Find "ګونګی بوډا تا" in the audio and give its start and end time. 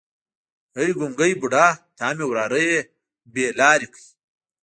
0.97-2.07